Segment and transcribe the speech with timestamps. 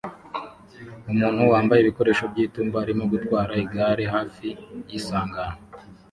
[1.11, 4.47] Umuntu wambaye ibikoresho by'itumba arimo gutwara igare hafi
[4.89, 5.57] y'isangano